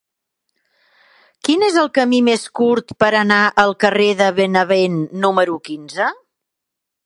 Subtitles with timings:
[1.47, 6.13] Quin és el camí més curt per anar al carrer de Benevent número quinze?